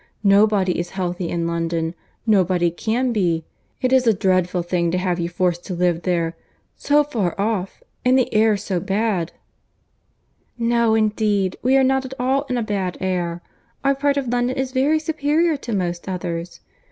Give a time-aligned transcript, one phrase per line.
[0.23, 1.93] Nobody is healthy in London,
[2.25, 3.45] nobody can be.
[3.83, 6.35] It is a dreadful thing to have you forced to live there!
[6.75, 9.31] so far off!—and the air so bad!"
[10.57, 13.43] "No, indeed—we are not at all in a bad air.
[13.83, 16.61] Our part of London is very superior to most others!